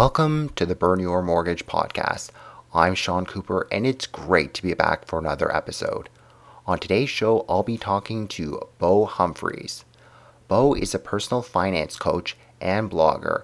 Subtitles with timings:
[0.00, 2.30] Welcome to the Burn Your Mortgage podcast.
[2.72, 6.08] I'm Sean Cooper, and it's great to be back for another episode.
[6.66, 9.84] On today's show, I'll be talking to Beau Humphreys.
[10.48, 13.42] Beau is a personal finance coach and blogger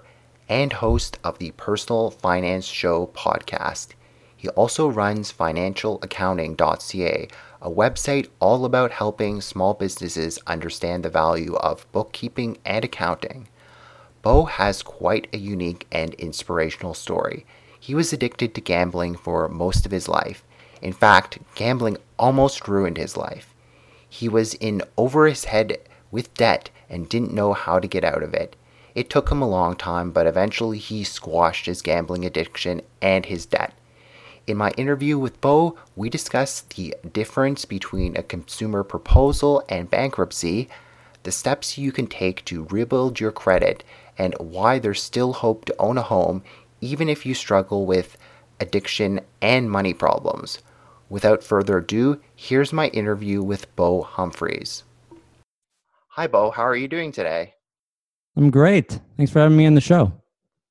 [0.49, 3.89] and host of the Personal Finance Show podcast.
[4.35, 7.27] He also runs financialaccounting.ca,
[7.61, 13.47] a website all about helping small businesses understand the value of bookkeeping and accounting.
[14.27, 17.45] Beau has quite a unique and inspirational story.
[17.79, 20.43] He was addicted to gambling for most of his life.
[20.81, 23.55] In fact, gambling almost ruined his life.
[24.09, 25.77] He was in over his head
[26.11, 28.57] with debt and didn't know how to get out of it.
[28.93, 33.45] It took him a long time, but eventually he squashed his gambling addiction and his
[33.45, 33.75] debt.
[34.45, 40.67] In my interview with Beau, we discussed the difference between a consumer proposal and bankruptcy,
[41.23, 43.85] the steps you can take to rebuild your credit,
[44.17, 46.43] and why there's still hope to own a home
[46.81, 48.17] even if you struggle with
[48.59, 50.59] addiction and money problems.
[51.09, 54.83] Without further ado, here's my interview with Beau Humphreys.
[56.09, 56.51] Hi, Beau.
[56.51, 57.53] How are you doing today?
[58.35, 58.99] I'm great.
[59.15, 60.11] Thanks for having me on the show.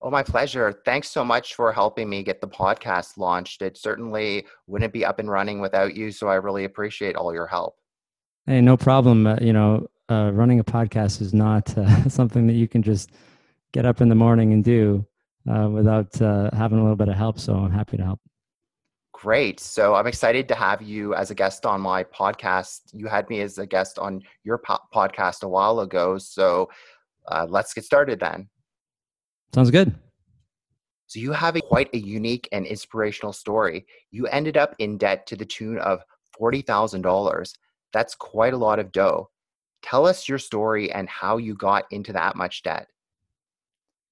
[0.02, 0.82] Oh, my pleasure.
[0.84, 3.62] Thanks so much for helping me get the podcast launched.
[3.62, 7.46] It certainly wouldn't be up and running without you, so I really appreciate all your
[7.46, 7.76] help.
[8.46, 9.26] Hey, no problem.
[9.26, 13.10] Uh, you know, uh, running a podcast is not uh, something that you can just
[13.76, 15.06] get up in the morning and do
[15.50, 17.38] uh, without uh, having a little bit of help.
[17.38, 18.20] So I'm happy to help.
[19.12, 19.60] Great.
[19.60, 22.80] So I'm excited to have you as a guest on my podcast.
[22.94, 26.16] You had me as a guest on your po- podcast a while ago.
[26.16, 26.70] So
[27.28, 28.48] uh, let's get started then.
[29.54, 29.94] Sounds good.
[31.06, 33.84] So you have a, quite a unique and inspirational story.
[34.10, 36.00] You ended up in debt to the tune of
[36.40, 37.52] $40,000.
[37.92, 39.28] That's quite a lot of dough.
[39.82, 42.88] Tell us your story and how you got into that much debt.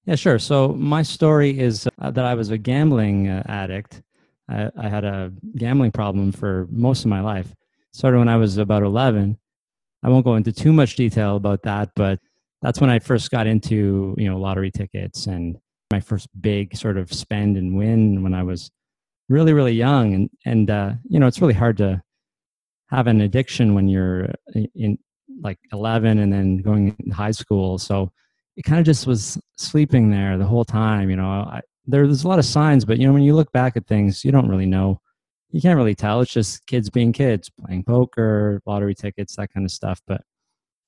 [0.05, 0.37] Yeah, sure.
[0.37, 4.03] So my story is uh, that I was a gambling uh, addict.
[4.47, 7.55] I, I, had a gambling problem for most of my life.
[7.91, 9.35] Started when I was about 11.
[10.03, 12.19] I won't go into too much detail about that, but
[12.61, 15.57] that's when I first got into you know lottery tickets and
[15.91, 18.69] my first big sort of spend and win when I was
[19.29, 20.13] really really young.
[20.13, 22.03] And and uh, you know it's really hard to
[22.89, 24.99] have an addiction when you're uh, in
[25.41, 27.79] like 11 and then going in high school.
[27.79, 28.11] So
[28.57, 31.09] it kind of just was sleeping there the whole time.
[31.09, 33.51] You know, I, there, there's a lot of signs, but you know, when you look
[33.51, 34.99] back at things, you don't really know.
[35.51, 36.21] You can't really tell.
[36.21, 40.01] It's just kids being kids, playing poker, lottery tickets, that kind of stuff.
[40.07, 40.21] But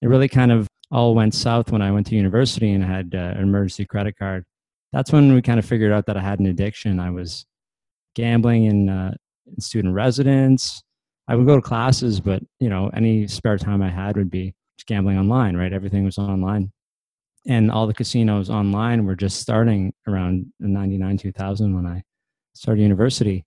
[0.01, 3.33] it really kind of all went south when I went to university and had uh,
[3.35, 4.45] an emergency credit card.
[4.93, 6.99] That's when we kind of figured out that I had an addiction.
[6.99, 7.45] I was
[8.15, 9.13] gambling in, uh,
[9.45, 10.81] in student residence.
[11.27, 14.53] I would go to classes, but you know, any spare time I had would be
[14.85, 15.55] gambling online.
[15.55, 16.71] Right, everything was online
[17.47, 22.03] and all the casinos online were just starting around 99 2000 when i
[22.53, 23.45] started university.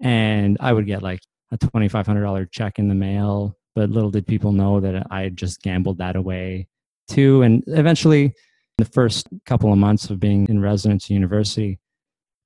[0.00, 1.20] And i would get like
[1.52, 5.62] a $2500 check in the mail but little did people know that i had just
[5.62, 6.68] gambled that away
[7.08, 7.42] too.
[7.42, 8.34] And eventually
[8.76, 11.78] the first couple of months of being in residence university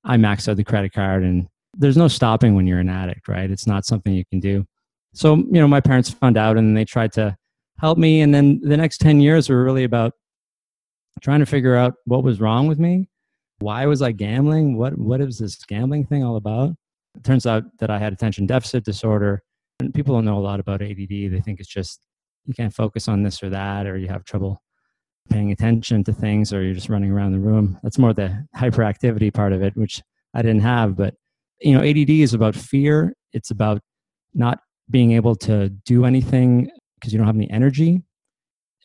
[0.03, 3.49] i maxed out the credit card and there's no stopping when you're an addict right?
[3.49, 4.65] It's not something you can do.
[5.13, 7.35] So you know my parents found out and they tried to
[7.79, 10.13] help me and then the next 10 years were really about
[11.21, 13.07] trying to figure out what was wrong with me.
[13.59, 14.77] Why was I gambling?
[14.77, 16.71] What what is this gambling thing all about?
[17.15, 19.43] It turns out that I had attention deficit disorder.
[19.79, 21.09] And people don't know a lot about ADD.
[21.09, 22.01] They think it's just
[22.45, 24.61] you can't focus on this or that, or you have trouble
[25.29, 27.79] paying attention to things, or you're just running around the room.
[27.83, 30.01] That's more the hyperactivity part of it, which
[30.33, 30.95] I didn't have.
[30.95, 31.15] But
[31.61, 33.15] you know, ADD is about fear.
[33.31, 33.81] It's about
[34.33, 34.59] not
[34.89, 38.03] being able to do anything because you don't have any energy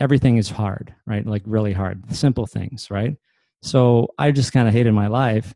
[0.01, 1.27] everything is hard, right?
[1.27, 3.17] Like really hard, simple things, right?
[3.63, 5.55] So I just kind of hated my life,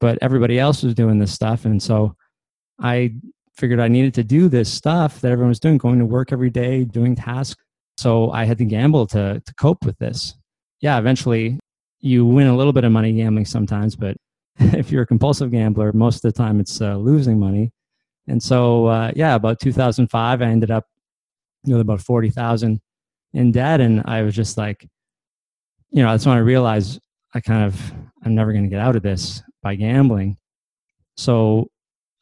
[0.00, 1.64] but everybody else was doing this stuff.
[1.64, 2.16] And so
[2.80, 3.14] I
[3.54, 6.50] figured I needed to do this stuff that everyone was doing, going to work every
[6.50, 7.62] day, doing tasks.
[7.96, 10.34] So I had to gamble to, to cope with this.
[10.80, 11.60] Yeah, eventually
[12.00, 14.16] you win a little bit of money gambling sometimes, but
[14.58, 17.72] if you're a compulsive gambler, most of the time it's uh, losing money.
[18.26, 20.86] And so, uh, yeah, about 2005, I ended up
[21.66, 22.80] with about 40,000
[23.34, 23.80] in debt.
[23.80, 24.88] And I was just like,
[25.90, 27.00] you know, that's when I realized
[27.34, 27.92] I kind of,
[28.24, 30.38] I'm never going to get out of this by gambling.
[31.16, 31.68] So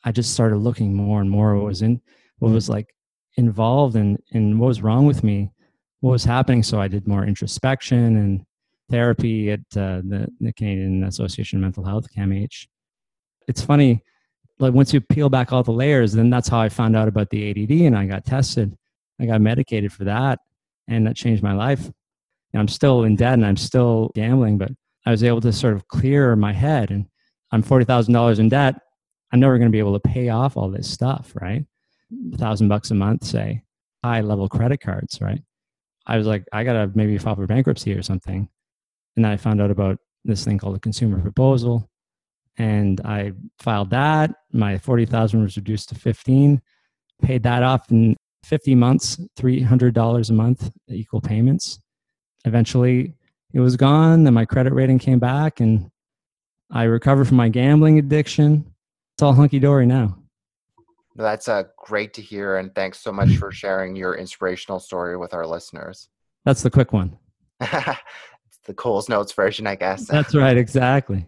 [0.04, 2.00] I just started looking more and more what was in,
[2.38, 2.94] what was like
[3.36, 5.50] involved and, and what was wrong with me,
[6.00, 6.62] what was happening.
[6.62, 8.44] So I did more introspection and
[8.90, 12.66] therapy at uh, the, the Canadian Association of Mental Health, CAMH.
[13.48, 14.02] It's funny,
[14.58, 17.30] like once you peel back all the layers, then that's how I found out about
[17.30, 18.76] the ADD and I got tested.
[19.20, 20.38] I got medicated for that
[20.96, 21.90] and that changed my life.
[22.52, 24.70] And I'm still in debt and I'm still gambling, but
[25.06, 27.06] I was able to sort of clear my head and
[27.50, 28.76] I'm $40,000 in debt.
[29.32, 31.64] I'm never going to be able to pay off all this stuff, right?
[32.34, 33.62] A thousand bucks a month, say,
[34.04, 35.42] high level credit cards, right?
[36.06, 38.48] I was like, I got to maybe file for bankruptcy or something.
[39.16, 41.88] And then I found out about this thing called a consumer proposal.
[42.58, 44.30] And I filed that.
[44.52, 46.60] My 40,000 was reduced to 15,
[47.22, 51.78] paid that off in 50 months, $300 a month, equal payments.
[52.44, 53.14] Eventually,
[53.52, 54.24] it was gone.
[54.24, 55.90] Then my credit rating came back and
[56.70, 58.66] I recovered from my gambling addiction.
[59.14, 60.18] It's all hunky dory now.
[61.14, 62.56] That's uh, great to hear.
[62.56, 66.08] And thanks so much for sharing your inspirational story with our listeners.
[66.44, 67.18] That's the quick one.
[67.60, 70.06] the Coles Notes version, I guess.
[70.06, 71.26] That's right, exactly.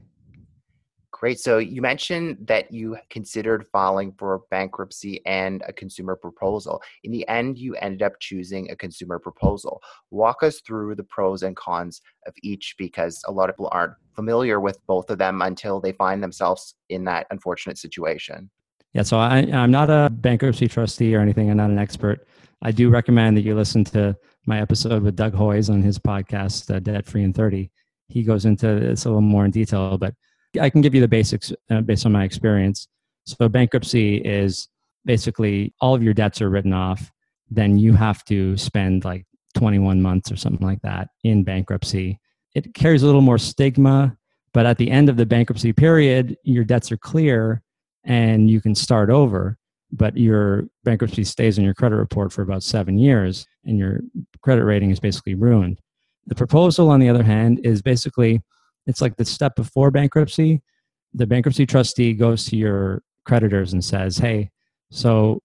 [1.24, 1.40] Great.
[1.40, 6.82] So you mentioned that you considered filing for bankruptcy and a consumer proposal.
[7.02, 9.80] In the end, you ended up choosing a consumer proposal.
[10.10, 13.94] Walk us through the pros and cons of each because a lot of people aren't
[14.14, 18.50] familiar with both of them until they find themselves in that unfortunate situation.
[18.92, 21.50] Yeah, so I, I'm not a bankruptcy trustee or anything.
[21.50, 22.28] I'm not an expert.
[22.60, 26.70] I do recommend that you listen to my episode with Doug Hoyes on his podcast,
[26.70, 27.70] uh, Debt Free in 30.
[28.08, 30.12] He goes into this a little more in detail, but
[30.60, 32.88] I can give you the basics uh, based on my experience.
[33.24, 34.68] So, bankruptcy is
[35.04, 37.10] basically all of your debts are written off.
[37.50, 42.18] Then you have to spend like 21 months or something like that in bankruptcy.
[42.54, 44.16] It carries a little more stigma,
[44.52, 47.62] but at the end of the bankruptcy period, your debts are clear
[48.04, 49.58] and you can start over.
[49.92, 54.00] But your bankruptcy stays on your credit report for about seven years, and your
[54.42, 55.78] credit rating is basically ruined.
[56.26, 58.40] The proposal, on the other hand, is basically
[58.86, 60.62] it's like the step before bankruptcy.
[61.12, 64.50] The bankruptcy trustee goes to your creditors and says, "Hey,
[64.90, 65.40] so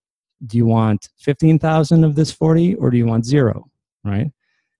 [0.46, 3.70] do you want 15,000 of this 40 or do you want zero?"
[4.04, 4.32] Right?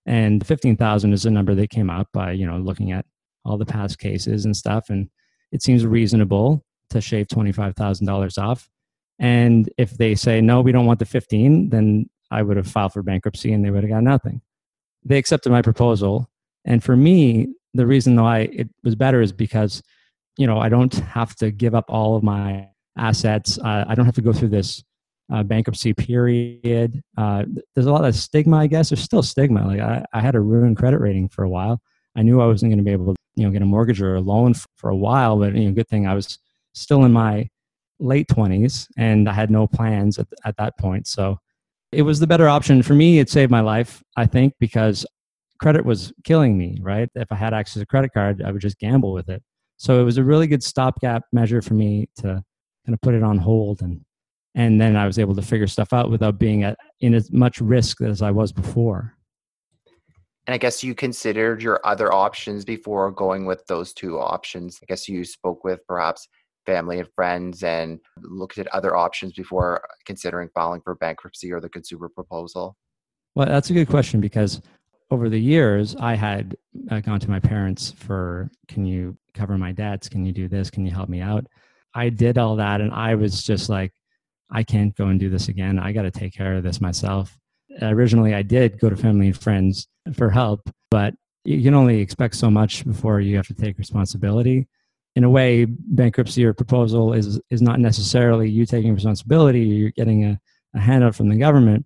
[0.06, 3.06] And 15,000 is a number that came out by, you know, looking at
[3.44, 5.08] all the past cases and stuff and
[5.52, 8.68] it seems reasonable to shave $25,000 off.
[9.18, 12.92] And if they say, no, we don't want the 15, then I would have filed
[12.92, 14.40] for bankruptcy and they would have got nothing.
[15.04, 16.30] They accepted my proposal.
[16.64, 19.82] And for me, the reason why it was better is because
[20.36, 23.58] you know i don't have to give up all of my assets.
[23.58, 24.82] Uh, i don't have to go through this
[25.32, 27.00] uh, bankruptcy period.
[27.16, 27.44] Uh,
[27.74, 28.90] there's a lot of stigma i guess.
[28.90, 29.66] There's still stigma.
[29.66, 31.80] Like I, I had a ruined credit rating for a while.
[32.16, 34.16] I knew i wasn't going to be able to you know get a mortgage or
[34.16, 36.38] a loan for, for a while but you know good thing i was
[36.74, 37.48] still in my
[38.00, 41.06] late 20s and i had no plans at, at that point.
[41.06, 41.38] So
[41.92, 43.18] it was the better option for me.
[43.18, 45.06] It saved my life i think because
[45.60, 47.08] credit was killing me, right?
[47.14, 49.42] If I had access to a credit card, I would just gamble with it.
[49.76, 52.42] So it was a really good stopgap measure for me to
[52.86, 54.00] kind of put it on hold and
[54.56, 57.60] and then I was able to figure stuff out without being at, in as much
[57.60, 59.14] risk as I was before.
[60.48, 64.80] And I guess you considered your other options before going with those two options.
[64.82, 66.26] I guess you spoke with perhaps
[66.66, 71.68] family and friends and looked at other options before considering filing for bankruptcy or the
[71.68, 72.76] consumer proposal.
[73.36, 74.60] Well, that's a good question because
[75.10, 76.56] over the years, I had
[76.90, 80.08] uh, gone to my parents for, can you cover my debts?
[80.08, 80.70] Can you do this?
[80.70, 81.46] Can you help me out?
[81.94, 83.92] I did all that and I was just like,
[84.50, 85.78] I can't go and do this again.
[85.78, 87.36] I got to take care of this myself.
[87.82, 91.14] Originally, I did go to family and friends for help, but
[91.44, 94.68] you can only expect so much before you have to take responsibility.
[95.16, 100.24] In a way, bankruptcy or proposal is, is not necessarily you taking responsibility, you're getting
[100.24, 100.40] a,
[100.74, 101.84] a handout from the government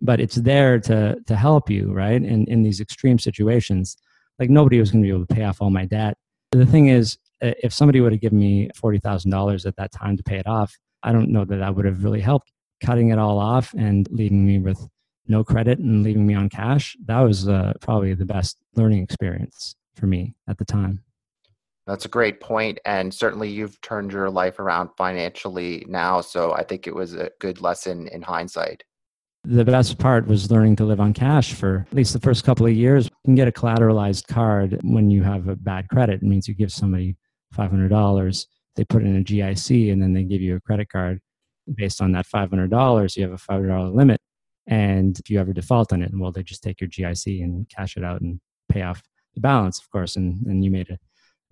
[0.00, 3.96] but it's there to to help you right in in these extreme situations.
[4.38, 6.16] Like nobody was going to be able to pay off all my debt.
[6.52, 10.36] The thing is if somebody would have given me $40,000 at that time to pay
[10.36, 12.52] it off i don't know that that would have really helped.
[12.84, 14.86] Cutting it all off and leaving me with
[15.28, 19.76] no credit and leaving me on cash that was uh, probably the best learning experience
[19.94, 21.02] for me at the time.
[21.86, 26.62] That's a great point and certainly you've turned your life around financially now so i
[26.62, 28.84] think it was a good lesson in hindsight
[29.48, 32.66] the best part was learning to live on cash for at least the first couple
[32.66, 33.06] of years.
[33.06, 36.16] You can get a collateralized card when you have a bad credit.
[36.16, 37.16] It means you give somebody
[37.56, 41.20] $500, they put in a GIC, and then they give you a credit card
[41.74, 43.16] based on that $500.
[43.16, 44.20] You have a $500 limit.
[44.66, 47.96] And if you ever default on it, well, they just take your GIC and cash
[47.96, 49.00] it out and pay off
[49.34, 50.16] the balance, of course.
[50.16, 50.98] And, and you made a,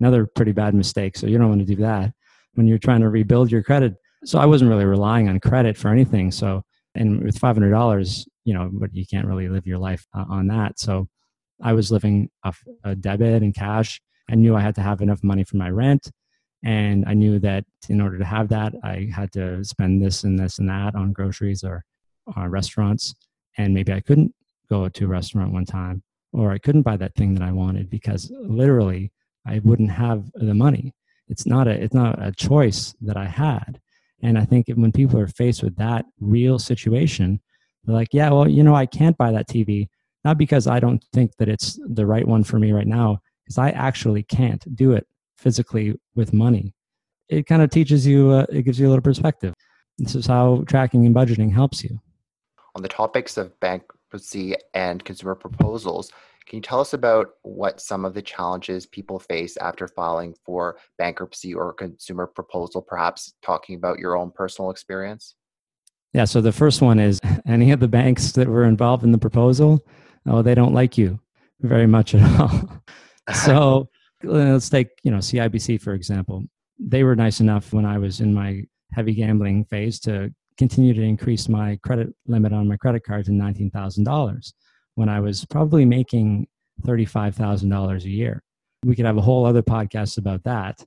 [0.01, 1.17] another pretty bad mistake.
[1.17, 2.13] So you don't want to do that
[2.55, 3.95] when you're trying to rebuild your credit.
[4.25, 6.31] So I wasn't really relying on credit for anything.
[6.31, 6.63] So,
[6.95, 10.79] and with $500, you know, but you can't really live your life uh, on that.
[10.79, 11.07] So
[11.61, 14.01] I was living off a debit and cash.
[14.29, 16.11] I knew I had to have enough money for my rent.
[16.63, 20.37] And I knew that in order to have that, I had to spend this and
[20.37, 21.83] this and that on groceries or
[22.35, 23.13] uh, restaurants,
[23.57, 24.33] and maybe I couldn't
[24.69, 27.89] go to a restaurant one time, or I couldn't buy that thing that I wanted
[27.89, 29.11] because literally
[29.45, 30.93] I wouldn't have the money.
[31.27, 33.79] It's not a it's not a choice that I had.
[34.21, 37.39] And I think when people are faced with that real situation,
[37.83, 39.87] they're like, yeah, well, you know, I can't buy that TV,
[40.23, 43.57] not because I don't think that it's the right one for me right now, because
[43.57, 45.05] I actually can't do it
[45.37, 46.73] physically with money.
[47.29, 49.53] It kind of teaches you, uh, it gives you a little perspective.
[49.97, 51.99] This is how tracking and budgeting helps you
[52.75, 56.11] on the topics of bankruptcy and consumer proposals,
[56.47, 60.77] can you tell us about what some of the challenges people face after filing for
[60.97, 65.35] bankruptcy or consumer proposal, perhaps talking about your own personal experience?
[66.13, 69.17] Yeah, so the first one is any of the banks that were involved in the
[69.17, 69.85] proposal,
[70.27, 71.19] oh, they don't like you
[71.61, 72.83] very much at all.
[73.33, 73.89] so
[74.23, 76.43] let's take, you know, CIBC for example.
[76.77, 81.01] They were nice enough when I was in my heavy gambling phase to continue to
[81.01, 84.53] increase my credit limit on my credit card to $19,000
[84.95, 86.47] when I was probably making
[86.83, 88.43] $35,000 a year.
[88.83, 90.83] We could have a whole other podcast about that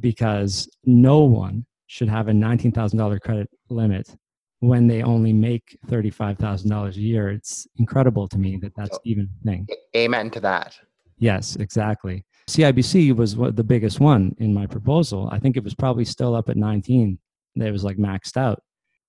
[0.00, 4.14] because no one should have a $19,000 credit limit
[4.60, 7.30] when they only make $35,000 a year.
[7.30, 9.66] It's incredible to me that that's even a thing.
[9.96, 10.78] Amen to that.
[11.18, 12.24] Yes, exactly.
[12.48, 15.28] CIBC was the biggest one in my proposal.
[15.30, 17.18] I think it was probably still up at 19.
[17.56, 18.62] It was like maxed out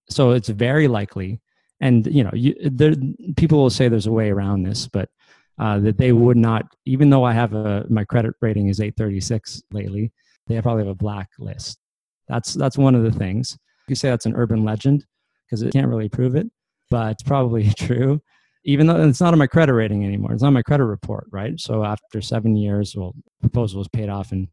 [0.09, 1.39] so it's very likely
[1.81, 2.93] and you know you, there,
[3.37, 5.09] people will say there's a way around this but
[5.59, 9.63] uh, that they would not even though i have a my credit rating is 836
[9.71, 10.11] lately
[10.47, 11.79] they probably have a blacklist
[12.29, 13.57] that's that's one of the things.
[13.87, 15.05] You say that's an urban legend
[15.45, 16.47] because it can't really prove it
[16.89, 18.21] but it's probably true.
[18.65, 20.33] Even though it's not on my credit rating anymore.
[20.33, 21.59] It's on my credit report right?
[21.59, 24.47] So after seven years well proposal was paid off in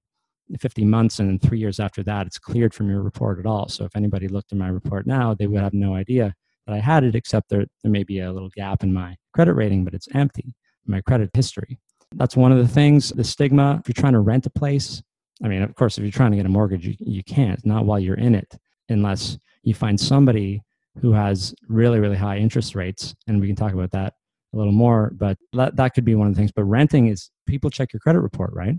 [0.61, 3.69] 50 months and three years after that it's cleared from your report at all.
[3.69, 6.35] So if anybody looked at my report now they would have no idea
[6.67, 9.55] that i had it except there, there may be a little gap in my credit
[9.55, 10.55] rating but it's empty
[10.89, 11.79] my credit history.
[12.15, 15.03] That's one of the things the stigma if you're trying to rent a place
[15.45, 17.85] i mean of course if you're trying to get a mortgage you, you can't not
[17.85, 18.57] while you're in it
[18.89, 20.63] unless you find somebody
[21.01, 24.15] who has really really high interest rates and we can talk about that
[24.55, 27.31] a little more but that, that could be one of the things but renting is
[27.47, 28.77] people check your credit report right?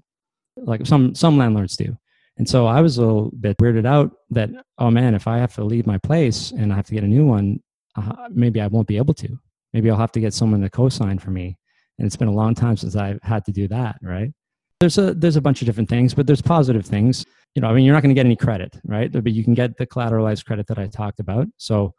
[0.55, 1.97] Like some some landlords do.
[2.37, 5.53] And so i was a little bit weirded out that oh man if i have
[5.55, 7.59] to leave my place and i have to get a new one
[7.97, 9.37] uh, maybe i won't be able to.
[9.73, 11.57] Maybe i'll have to get someone to co-sign for me.
[11.97, 14.31] And it's been a long time since i've had to do that right?
[14.79, 17.25] There's a there's a bunch of different things but there's positive things.
[17.55, 19.11] You know i mean you're not going to get any credit right?
[19.11, 21.47] But you can get the collateralized credit that i talked about.
[21.57, 21.93] So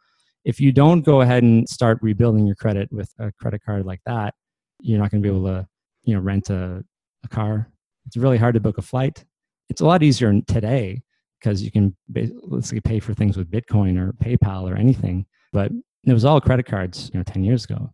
[0.45, 4.01] if you don't go ahead and start rebuilding your credit with a credit card like
[4.07, 4.35] that
[4.81, 5.67] you're not going to be able to
[6.05, 6.83] you know rent a,
[7.25, 7.71] a car.
[8.07, 9.25] It's really hard to book a flight.
[9.69, 11.03] It's a lot easier today
[11.39, 15.27] because you can basically pay for things with Bitcoin or PayPal or anything.
[15.53, 15.71] But
[16.11, 17.91] it was all credit cards, you know, 10 years ago.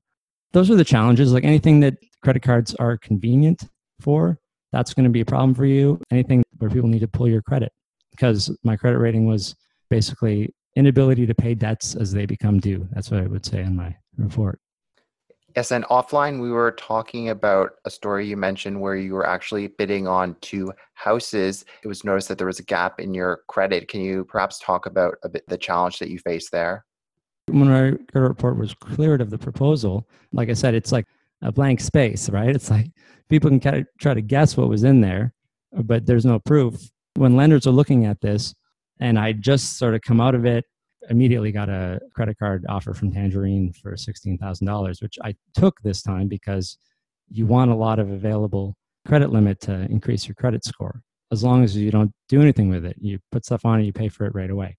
[0.53, 1.33] Those are the challenges.
[1.33, 3.65] Like anything that credit cards are convenient
[4.01, 4.39] for,
[4.73, 6.01] that's going to be a problem for you.
[6.11, 7.73] Anything where people need to pull your credit
[8.11, 9.55] because my credit rating was
[9.91, 12.87] basically inability to pay debts as they become due.
[12.93, 14.61] That's what I would say in my report.
[15.57, 19.69] Yes, and offline, we were talking about a story you mentioned where you were actually
[19.69, 21.65] bidding on two houses.
[21.85, 23.87] It was noticed that there was a gap in your credit.
[23.87, 26.85] Can you perhaps talk about a bit the challenge that you faced there?
[27.49, 31.07] When our credit report was cleared of the proposal, like I said, it's like
[31.43, 32.55] a blank space, right?
[32.55, 32.91] It's like
[33.29, 35.35] people can kind of try to guess what was in there,
[35.73, 36.91] but there's no proof.
[37.17, 38.55] When lenders are looking at this,
[39.01, 40.65] and I just sort of come out of it
[41.11, 46.29] immediately got a credit card offer from Tangerine for $16,000, which I took this time
[46.29, 46.79] because
[47.31, 51.03] you want a lot of available credit limit to increase your credit score.
[51.31, 53.93] As long as you don't do anything with it, you put stuff on it, you
[53.93, 54.77] pay for it right away.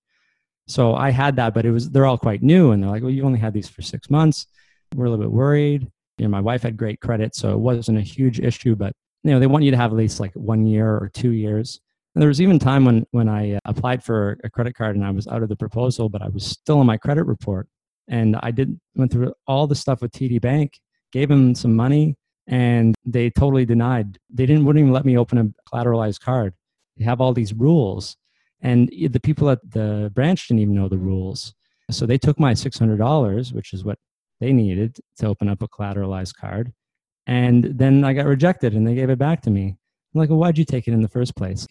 [0.68, 3.12] So I had that, but it was they're all quite new, and they're like, "Well,
[3.12, 4.48] you only had these for six months."
[4.96, 5.88] We're a little bit worried.
[6.18, 8.76] You know, my wife had great credit, so it wasn't a huge issue.
[8.76, 8.94] But
[9.24, 11.80] you know, they want you to have at least like one year or two years
[12.16, 15.06] and there was even time when when I uh, applied for a credit card and
[15.06, 17.68] I was out of the proposal, but I was still on my credit report.
[18.08, 20.80] And I did went through all the stuff with TD Bank,
[21.12, 22.16] gave them some money,
[22.48, 24.18] and they totally denied.
[24.34, 26.54] They didn't wouldn't even let me open a collateralized card.
[26.96, 28.16] They have all these rules,
[28.66, 31.54] and the people at the branch didn't even know the rules.
[31.92, 34.00] So they took my six hundred dollars, which is what
[34.40, 36.74] they needed to open up a collateralized card.
[37.28, 39.66] And then I got rejected and they gave it back to me.
[39.68, 41.68] I'm like, well, why'd you take it in the first place?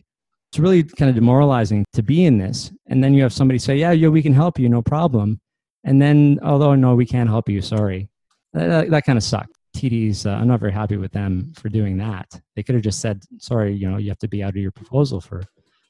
[0.51, 2.71] It's really kind of demoralizing to be in this.
[2.87, 5.41] And then you have somebody say, yeah, yeah, we can help you, no problem.
[5.83, 8.09] And then, although, no, we can't help you, sorry.
[8.53, 9.53] That, that kind of sucked.
[9.77, 12.41] TD's, uh, I'm not very happy with them for doing that.
[12.55, 14.71] They could have just said, sorry, you know, you have to be out of your
[14.71, 15.43] proposal for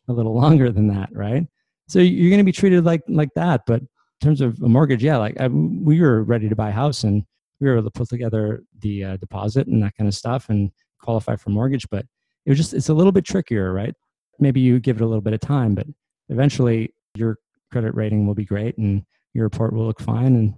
[0.08, 1.46] a little longer than that, right?
[1.88, 3.62] So you're going to be treated like like that.
[3.66, 3.88] But in
[4.22, 7.24] terms of a mortgage, yeah, like I, we were ready to buy a house and
[7.60, 10.70] we were able to put together the uh, deposit and that kind of stuff and
[11.00, 11.88] qualify for mortgage.
[11.90, 12.06] But
[12.46, 13.94] it was just it's a little bit trickier, right?
[14.38, 15.86] Maybe you give it a little bit of time, but
[16.28, 17.38] eventually your
[17.70, 20.54] credit rating will be great and your report will look fine and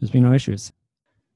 [0.00, 0.72] there's be no issues.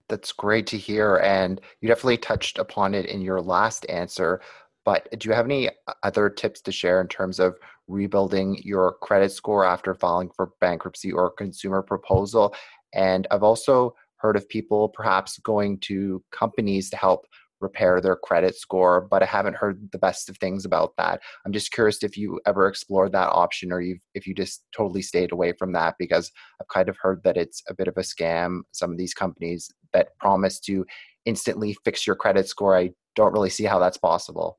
[0.08, 1.16] That's great to hear.
[1.16, 4.40] And you definitely touched upon it in your last answer.
[4.84, 7.56] But do you have any uh, other tips to share in terms of
[7.88, 12.54] rebuilding your credit score after filing for bankruptcy or consumer proposal?
[12.94, 17.26] And I've also heard of people perhaps going to companies to help
[17.62, 21.20] repair their credit score, but I haven't heard the best of things about that.
[21.46, 25.00] I'm just curious if you ever explored that option or you if you just totally
[25.00, 28.00] stayed away from that because I've kind of heard that it's a bit of a
[28.00, 28.62] scam.
[28.72, 30.84] Some of these companies that promise to
[31.24, 34.58] instantly fix your credit score, I don't really see how that's possible.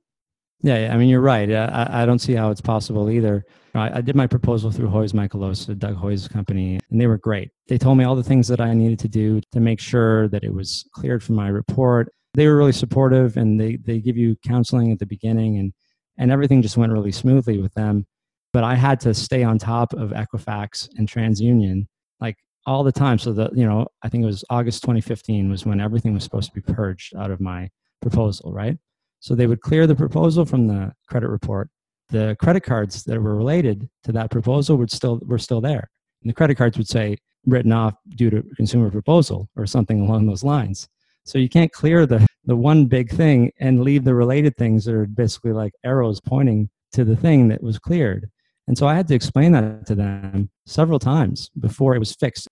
[0.63, 1.51] Yeah, I mean, you're right.
[1.51, 3.43] I, I don't see how it's possible either.
[3.75, 7.51] I, I did my proposal through Hoyes Michalos, Doug Hoyes' company, and they were great.
[7.67, 10.43] They told me all the things that I needed to do to make sure that
[10.43, 14.35] it was cleared from my report they were really supportive and they, they give you
[14.45, 15.73] counseling at the beginning and,
[16.17, 18.05] and everything just went really smoothly with them.
[18.51, 21.87] But I had to stay on top of Equifax and TransUnion
[22.19, 23.17] like all the time.
[23.17, 26.53] So the, you know, I think it was August 2015 was when everything was supposed
[26.53, 27.69] to be purged out of my
[28.01, 28.77] proposal, right?
[29.23, 31.69] So they would clear the proposal from the credit report.
[32.09, 35.89] The credit cards that were related to that proposal would still were still there.
[36.21, 37.15] And the credit cards would say
[37.45, 40.89] written off due to consumer proposal or something along those lines.
[41.23, 44.93] So you can't clear the, the one big thing and leave the related things that
[44.93, 48.29] are basically like arrows pointing to the thing that was cleared.
[48.67, 52.49] And so I had to explain that to them several times before it was fixed.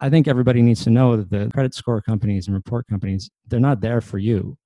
[0.00, 3.58] I think everybody needs to know that the credit score companies and report companies, they're
[3.58, 4.58] not there for you,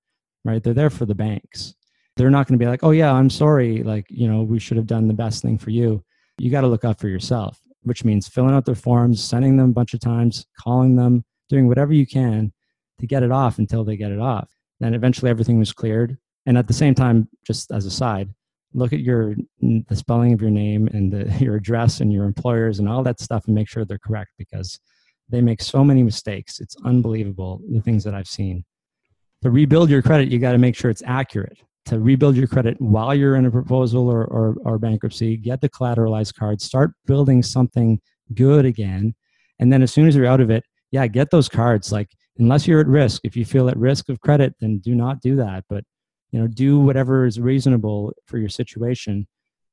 [0.44, 0.62] right?
[0.62, 1.74] They're there for the banks.
[2.16, 3.82] They're not going to be like, oh, yeah, I'm sorry.
[3.82, 6.04] Like, you know, we should have done the best thing for you.
[6.38, 9.70] You got to look out for yourself, which means filling out their forms, sending them
[9.70, 12.52] a bunch of times, calling them, doing whatever you can
[13.00, 14.48] to get it off until they get it off.
[14.80, 16.16] Then eventually everything was cleared.
[16.46, 18.28] And at the same time, just as a side,
[18.74, 22.78] look at your the spelling of your name and the, your address and your employers
[22.78, 24.78] and all that stuff and make sure they're correct because
[25.28, 26.60] they make so many mistakes.
[26.60, 28.64] It's unbelievable the things that I've seen.
[29.44, 31.58] To rebuild your credit, you got to make sure it's accurate.
[31.86, 35.68] To rebuild your credit while you're in a proposal or, or, or bankruptcy, get the
[35.68, 38.00] collateralized card, start building something
[38.32, 39.14] good again.
[39.58, 41.92] And then as soon as you're out of it, yeah, get those cards.
[41.92, 45.20] Like unless you're at risk if you feel at risk of credit then do not
[45.20, 45.84] do that but
[46.30, 49.26] you know do whatever is reasonable for your situation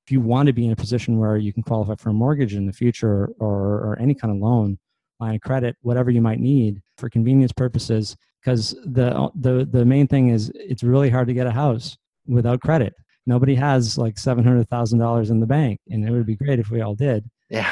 [0.06, 2.56] if you want to be in a position where you can qualify for a mortgage
[2.56, 4.78] in the future or, or any kind of loan
[5.20, 10.08] line of credit whatever you might need for convenience purposes because the, the the main
[10.08, 12.94] thing is it's really hard to get a house without credit
[13.28, 16.96] nobody has like $700000 in the bank and it would be great if we all
[16.96, 17.72] did yeah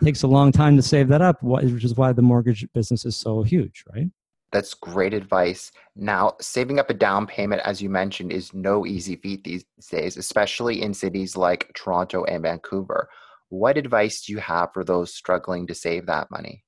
[0.00, 3.04] it takes a long time to save that up which is why the mortgage business
[3.04, 4.10] is so huge right
[4.52, 5.72] that's great advice.
[5.96, 10.16] Now, saving up a down payment, as you mentioned, is no easy feat these days,
[10.16, 13.08] especially in cities like Toronto and Vancouver.
[13.48, 16.64] What advice do you have for those struggling to save that money?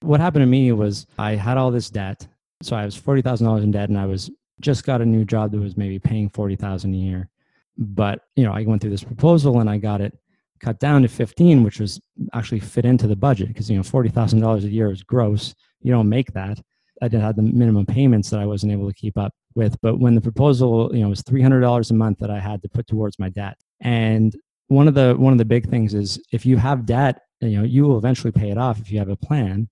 [0.00, 2.26] What happened to me was I had all this debt.
[2.62, 5.60] So I was $40,000 in debt and I was just got a new job that
[5.60, 7.28] was maybe paying 40,000 a year.
[7.76, 10.16] But, you know, I went through this proposal and I got it
[10.60, 12.00] cut down to 15, which was
[12.32, 15.54] actually fit into the budget because, you know, $40,000 a year is gross.
[15.80, 16.60] You don't make that.
[17.02, 19.76] I didn't have the minimum payments that I wasn't able to keep up with.
[19.82, 22.62] But when the proposal, you know, was three hundred dollars a month that I had
[22.62, 24.34] to put towards my debt, and
[24.68, 27.64] one of the one of the big things is if you have debt, you know,
[27.64, 29.68] you will eventually pay it off if you have a plan,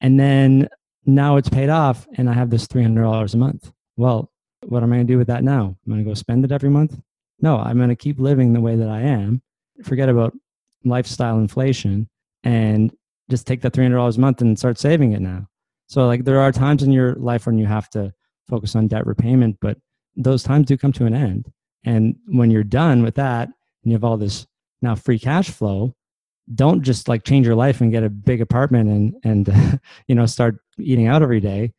[0.00, 0.68] and then
[1.08, 3.72] now it's paid off, and I have this three hundred dollars a month.
[3.96, 4.30] Well,
[4.66, 5.76] what am I going to do with that now?
[5.86, 7.00] I'm going to go spend it every month?
[7.40, 9.40] No, I'm going to keep living the way that I am.
[9.84, 10.34] Forget about
[10.84, 12.08] lifestyle inflation
[12.44, 12.94] and
[13.30, 15.48] just take that $300 a month and start saving it now.
[15.86, 18.12] So like there are times in your life when you have to
[18.48, 19.78] focus on debt repayment, but
[20.16, 21.50] those times do come to an end.
[21.84, 24.46] And when you're done with that and you have all this
[24.82, 25.94] now free cash flow,
[26.54, 30.26] don't just like change your life and get a big apartment and and you know
[30.26, 31.72] start eating out every day.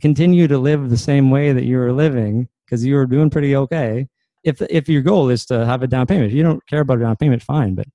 [0.00, 3.54] Continue to live the same way that you were living because you were doing pretty
[3.56, 4.08] okay.
[4.44, 6.98] If if your goal is to have a down payment, if you don't care about
[6.98, 7.74] a down payment, fine.
[7.74, 7.86] But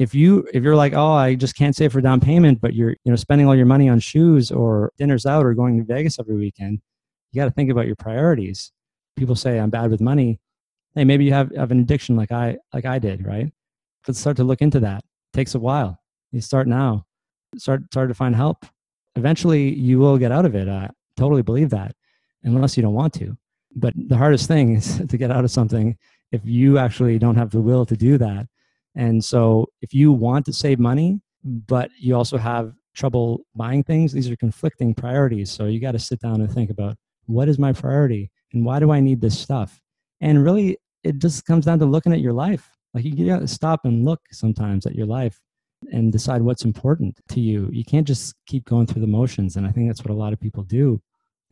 [0.00, 2.96] if you if you're like oh i just can't save for down payment but you're
[3.04, 6.18] you know spending all your money on shoes or dinners out or going to vegas
[6.18, 6.80] every weekend
[7.30, 8.72] you got to think about your priorities
[9.14, 10.40] people say i'm bad with money
[10.94, 13.52] hey maybe you have, have an addiction like i like i did right
[14.08, 16.00] let's start to look into that it takes a while
[16.32, 17.04] you start now
[17.58, 18.64] start start to find help
[19.16, 20.68] eventually you will get out of it.
[20.68, 21.94] I totally believe that
[22.42, 23.36] unless you don't want to.
[23.74, 25.96] But the hardest thing is to get out of something
[26.32, 28.46] if you actually don't have the will to do that.
[28.94, 34.12] And so if you want to save money but you also have trouble buying things
[34.12, 35.50] these are conflicting priorities.
[35.50, 36.96] So you got to sit down and think about
[37.26, 39.80] what is my priority and why do i need this stuff?
[40.20, 42.68] And really it just comes down to looking at your life.
[42.92, 45.40] Like you got to stop and look sometimes at your life
[45.92, 49.66] and decide what's important to you you can't just keep going through the motions and
[49.66, 51.00] i think that's what a lot of people do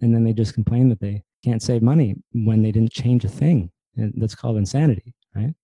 [0.01, 3.29] and then they just complain that they can't save money when they didn't change a
[3.29, 5.55] thing and that's called insanity right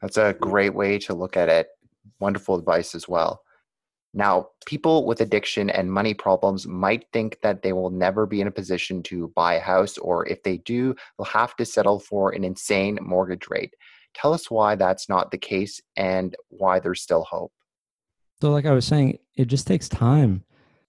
[0.00, 1.68] that's a great way to look at it
[2.18, 3.42] wonderful advice as well
[4.14, 8.46] now, people with addiction and money problems might think that they will never be in
[8.46, 12.30] a position to buy a house, or if they do, they'll have to settle for
[12.30, 13.74] an insane mortgage rate.
[14.14, 17.52] Tell us why that's not the case and why there's still hope.
[18.42, 20.42] So, like I was saying, it just takes time.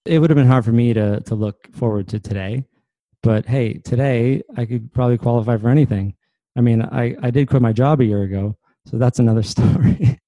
[0.06, 2.66] It would have been hard for me to, to look forward to today.
[3.22, 6.16] But hey, today I could probably qualify for anything.
[6.58, 10.20] I mean, I, I did quit my job a year ago, so that's another story.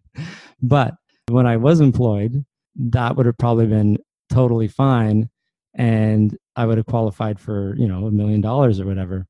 [0.62, 0.94] but
[1.28, 3.98] when I was employed, that would have probably been
[4.30, 5.28] totally fine
[5.74, 9.26] and I would have qualified for, you know, a million dollars or whatever.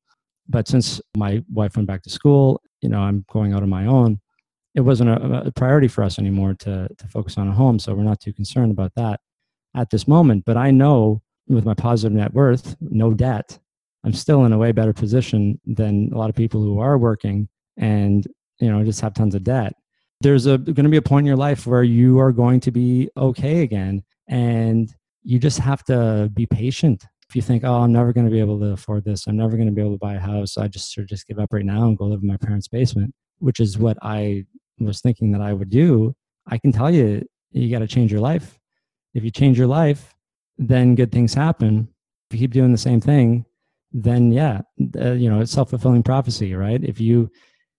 [0.50, 3.86] But since my wife went back to school, you know, I'm going out on my
[3.86, 4.20] own.
[4.76, 7.94] It wasn't a, a priority for us anymore to to focus on a home, so
[7.94, 9.20] we're not too concerned about that
[9.74, 10.44] at this moment.
[10.44, 13.58] But I know with my positive net worth, no debt,
[14.04, 17.48] I'm still in a way better position than a lot of people who are working
[17.76, 18.26] and
[18.60, 19.74] you know just have tons of debt
[20.20, 22.70] there's a going to be a point in your life where you are going to
[22.70, 27.92] be okay again and you just have to be patient if you think oh i'm
[27.92, 29.98] never going to be able to afford this i'm never going to be able to
[29.98, 32.28] buy a house i just should just give up right now and go live in
[32.28, 34.44] my parents basement which is what i
[34.80, 36.14] was thinking that i would do
[36.48, 38.58] i can tell you you got to change your life
[39.14, 40.14] if you change your life
[40.58, 41.88] then good things happen
[42.30, 43.44] if you keep doing the same thing
[43.92, 44.60] then yeah
[44.96, 47.30] uh, you know it's self-fulfilling prophecy right if you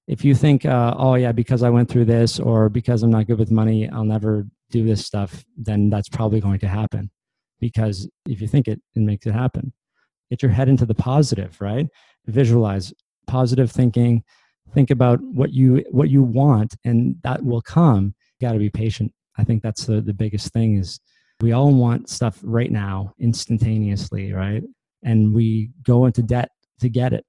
[0.08, 3.28] if you think, uh, oh yeah, because I went through this or because I'm not
[3.28, 7.12] good with money, I'll never do this stuff, then that's probably going to happen.
[7.60, 9.74] Because if you think it, it makes it happen.
[10.30, 11.88] Get your head into the positive, right?
[12.26, 12.94] Visualize
[13.28, 14.24] positive thinking.
[14.74, 18.14] Think about what you what you want, and that will come.
[18.42, 19.14] Got to be patient.
[19.38, 21.00] I think that's the the biggest thing is
[21.42, 24.64] we all want stuff right now, instantaneously, right?
[25.04, 26.50] And we go into debt
[26.80, 27.24] to get it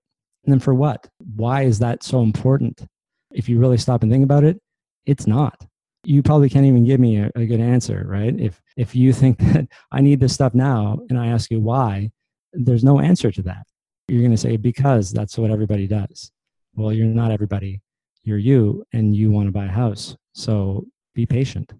[0.48, 1.06] and then for what?
[1.36, 2.86] Why is that so important?
[3.30, 4.58] If you really stop and think about it,
[5.04, 5.66] it's not.
[6.04, 8.34] You probably can't even give me a, a good answer, right?
[8.40, 12.12] If if you think that I need this stuff now and I ask you why,
[12.54, 13.66] there's no answer to that.
[14.08, 16.32] You're going to say because that's what everybody does.
[16.74, 17.80] Well, you're not everybody.
[18.22, 20.16] You're you and you want to buy a house.
[20.32, 21.72] So be patient.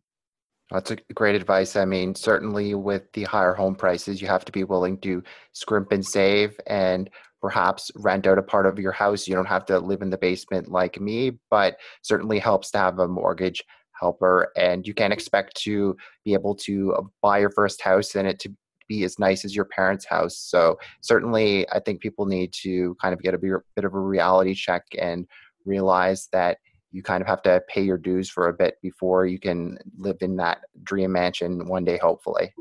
[0.70, 1.76] That's a great advice.
[1.76, 5.22] I mean, certainly with the higher home prices, you have to be willing to
[5.52, 7.08] scrimp and save and
[7.40, 9.26] perhaps rent out a part of your house.
[9.26, 12.98] You don't have to live in the basement like me, but certainly helps to have
[12.98, 13.62] a mortgage
[13.98, 14.52] helper.
[14.56, 18.52] And you can't expect to be able to buy your first house and it to
[18.88, 20.36] be as nice as your parents' house.
[20.36, 24.54] So certainly, I think people need to kind of get a bit of a reality
[24.54, 25.26] check and
[25.64, 26.58] realize that
[26.90, 30.16] you kind of have to pay your dues for a bit before you can live
[30.22, 32.52] in that dream mansion one day, hopefully.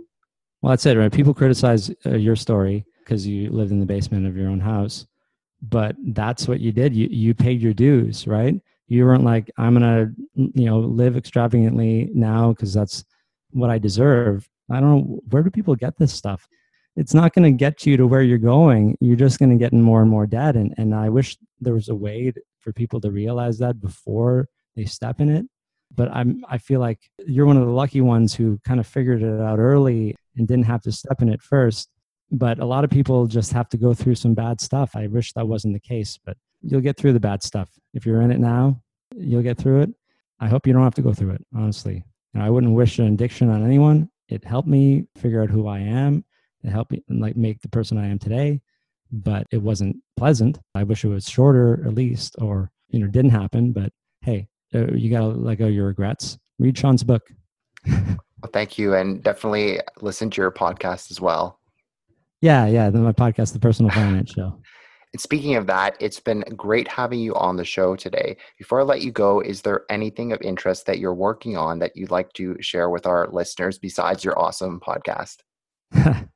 [0.62, 1.12] Well, that's it, right?
[1.12, 5.08] People criticize uh, your story because you lived in the basement of your own house
[5.62, 9.74] but that's what you did you you paid your dues right you weren't like i'm
[9.74, 13.06] gonna you know live extravagantly now because that's
[13.52, 16.48] what i deserve i don't know where do people get this stuff
[16.96, 19.74] it's not going to get you to where you're going you're just going to get
[19.74, 23.00] in more and more debt and, and i wish there was a way for people
[23.02, 25.46] to realize that before they step in it
[25.96, 29.22] but i'm i feel like you're one of the lucky ones who kind of figured
[29.22, 31.90] it out early and didn't have to step in it first
[32.32, 34.96] but a lot of people just have to go through some bad stuff.
[34.96, 37.70] I wish that wasn't the case, but you'll get through the bad stuff.
[37.94, 38.82] If you're in it now,
[39.16, 39.90] you'll get through it.
[40.40, 42.04] I hope you don't have to go through it, honestly.
[42.36, 44.10] I wouldn't wish an addiction on anyone.
[44.30, 46.24] It helped me figure out who I am.
[46.64, 48.62] It helped me like make the person I am today,
[49.12, 50.60] but it wasn't pleasant.
[50.76, 53.72] I wish it was shorter at least, or you know, didn't happen.
[53.72, 56.38] But hey, uh, you gotta let go your regrets.
[56.60, 57.24] Read Sean's book.
[57.88, 61.60] well, thank you, and definitely listen to your podcast as well.
[62.42, 62.90] Yeah, yeah.
[62.90, 64.60] My podcast, The Personal Finance Show.
[65.14, 68.38] And speaking of that, it's been great having you on the show today.
[68.58, 71.96] Before I let you go, is there anything of interest that you're working on that
[71.96, 75.38] you'd like to share with our listeners besides your awesome podcast?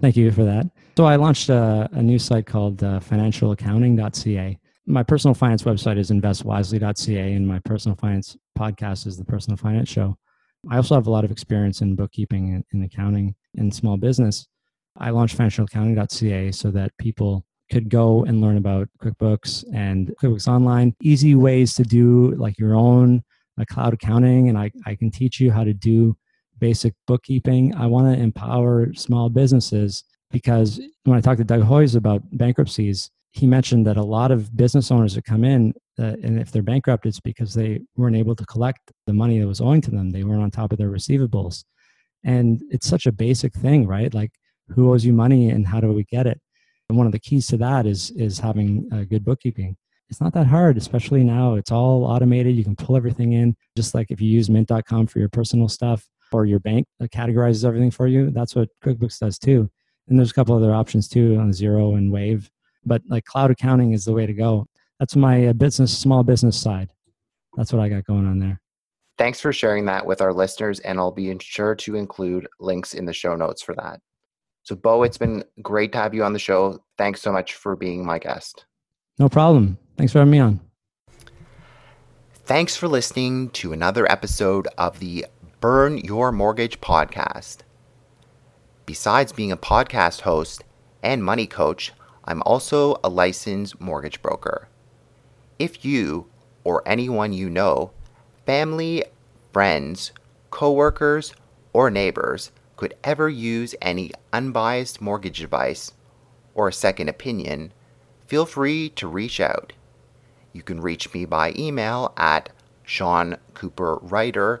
[0.00, 0.70] Thank you for that.
[0.96, 4.58] So, I launched a, a new site called uh, financialaccounting.ca.
[4.86, 9.88] My personal finance website is investwisely.ca, and my personal finance podcast is the Personal Finance
[9.88, 10.16] Show.
[10.68, 14.46] I also have a lot of experience in bookkeeping and in accounting in small business.
[14.98, 20.94] I launched financialaccounting.ca so that people could go and learn about QuickBooks and QuickBooks Online,
[21.02, 23.22] easy ways to do like your own
[23.60, 24.48] uh, cloud accounting.
[24.48, 26.16] And I, I can teach you how to do
[26.58, 27.74] basic bookkeeping.
[27.74, 33.10] I want to empower small businesses because when I talked to Doug Hoyes about bankruptcies,
[33.32, 36.62] he mentioned that a lot of business owners that come in, uh, and if they're
[36.62, 40.10] bankrupt, it's because they weren't able to collect the money that was owing to them.
[40.10, 41.64] They weren't on top of their receivables.
[42.24, 44.12] And it's such a basic thing, right?
[44.12, 44.32] Like,
[44.68, 46.40] who owes you money and how do we get it?
[46.90, 49.76] And one of the keys to that is is having uh, good bookkeeping.
[50.08, 51.54] It's not that hard, especially now.
[51.54, 52.56] It's all automated.
[52.56, 56.04] You can pull everything in, just like if you use Mint.com for your personal stuff
[56.32, 58.32] or your bank categorizes everything for you.
[58.32, 59.70] That's what QuickBooks does too.
[60.08, 62.50] And there's a couple other options too on Xero and Wave.
[62.84, 64.66] But like cloud accounting is the way to go.
[64.98, 66.90] That's my uh, business, small business side.
[67.56, 68.60] That's what I got going on there.
[69.16, 73.04] Thanks for sharing that with our listeners, and I'll be sure to include links in
[73.04, 74.00] the show notes for that.
[74.62, 76.82] So, Beau, it's been great to have you on the show.
[76.98, 78.66] Thanks so much for being my guest.
[79.18, 79.78] No problem.
[79.96, 80.60] Thanks for having me on.
[82.44, 85.26] Thanks for listening to another episode of the
[85.60, 87.58] Burn Your Mortgage podcast.
[88.86, 90.64] Besides being a podcast host
[91.02, 91.92] and money coach,
[92.24, 94.68] I'm also a licensed mortgage broker.
[95.58, 96.26] If you
[96.64, 97.92] or anyone you know,
[98.46, 99.04] family,
[99.52, 100.12] friends,
[100.50, 101.34] coworkers,
[101.72, 105.92] or neighbors could ever use any unbiased mortgage advice
[106.54, 107.74] or a second opinion,
[108.26, 109.74] feel free to reach out.
[110.54, 112.48] You can reach me by email at
[112.86, 114.60] seancooperwriter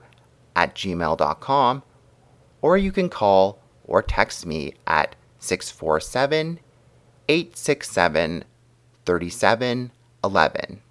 [0.54, 1.82] at gmail.com
[2.60, 6.60] or you can call or text me at 647
[7.26, 8.44] 867
[9.06, 10.82] 3711.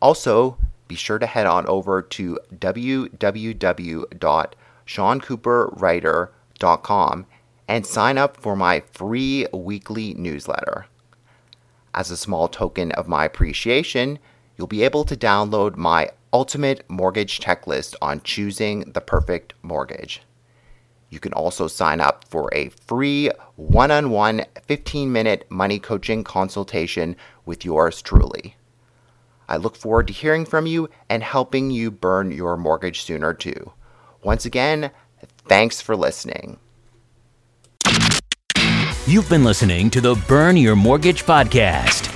[0.00, 4.04] Also, be sure to head on over to www
[4.88, 7.26] seancooperwriter.com
[7.68, 10.86] and sign up for my free weekly newsletter.
[11.94, 14.18] As a small token of my appreciation,
[14.56, 20.22] you'll be able to download my ultimate mortgage checklist on choosing the perfect mortgage.
[21.10, 26.24] You can also sign up for a free one on one 15 minute money coaching
[26.24, 28.56] consultation with yours truly.
[29.48, 33.72] I look forward to hearing from you and helping you burn your mortgage sooner too.
[34.22, 34.90] Once again,
[35.48, 36.58] thanks for listening.
[39.06, 42.14] You've been listening to the Burn Your Mortgage podcast.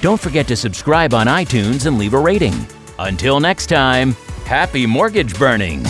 [0.00, 2.66] Don't forget to subscribe on iTunes and leave a rating.
[2.98, 4.12] Until next time,
[4.44, 5.84] happy mortgage burning.